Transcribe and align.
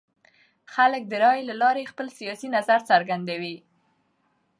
خلک 0.73 1.03
د 1.07 1.13
رایې 1.23 1.43
له 1.49 1.55
لارې 1.61 1.89
خپل 1.91 2.07
سیاسي 2.17 2.47
نظر 2.55 2.79
څرګندوي 2.89 3.55